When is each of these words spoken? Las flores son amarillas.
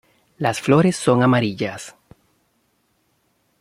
Las 0.39 0.59
flores 0.61 0.95
son 0.95 1.21
amarillas. 1.21 1.95